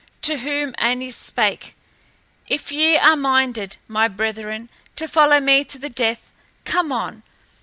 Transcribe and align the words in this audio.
To 0.23 0.39
whom 0.39 0.73
Æneas 0.79 1.13
spake: 1.13 1.75
"If 2.49 2.71
ye 2.71 2.97
are 2.97 3.15
minded, 3.15 3.77
my 3.87 4.07
brethren, 4.07 4.69
to 4.95 5.07
follow 5.07 5.39
me 5.39 5.63
to 5.65 5.77
the 5.77 5.89
death, 5.89 6.31
come 6.65 6.91
on. 6.91 7.21